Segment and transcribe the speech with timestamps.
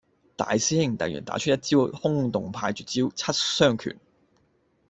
[0.35, 3.99] 大師兄突然打出一招崆峒派絕招，七傷拳